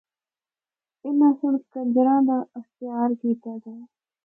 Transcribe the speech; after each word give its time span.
اِناں 1.05 1.33
سنڑ 1.39 1.53
کنجراں 1.71 2.21
دا 2.27 2.37
اختیار 2.59 3.09
کیتا 3.19 3.53
دا 3.63 3.71
ہے۔ 3.79 3.83